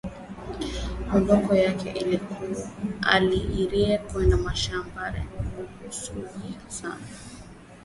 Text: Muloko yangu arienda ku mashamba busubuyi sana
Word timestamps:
Muloko 1.09 1.51
yangu 1.61 1.87
arienda 3.13 3.95
ku 4.31 4.37
mashamba 4.45 5.01
busubuyi 5.83 6.51
sana 6.77 7.09